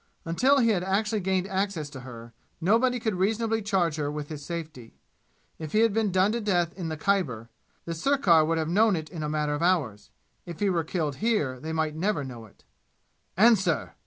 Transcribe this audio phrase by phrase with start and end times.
[0.25, 4.43] Until he had actually gained access to her, nobody could reasonably charge her with his
[4.43, 4.95] safety.
[5.59, 7.49] If he had been done to death in the Khyber,
[7.85, 10.09] the sirkar would have known it in a matter of hours.
[10.43, 12.63] If he were killed here they might never know it.
[13.37, 13.93] "Answer!"